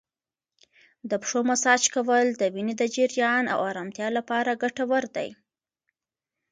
د 1.09 1.11
پښو 1.21 1.39
مساج 1.49 1.81
کول 1.95 2.25
د 2.41 2.43
وینې 2.53 2.73
د 2.77 2.83
جریان 2.95 3.43
او 3.53 3.59
ارامتیا 3.69 4.07
لپاره 4.17 4.59
ګټور 4.63 5.03
دی. 5.15 5.29